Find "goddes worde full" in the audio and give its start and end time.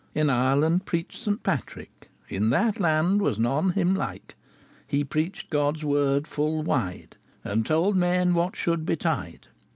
5.51-6.63